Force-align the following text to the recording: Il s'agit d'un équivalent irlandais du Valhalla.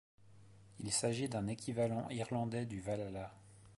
Il 0.79 0.91
s'agit 0.91 1.29
d'un 1.29 1.45
équivalent 1.45 2.09
irlandais 2.09 2.65
du 2.65 2.81
Valhalla. 2.81 3.31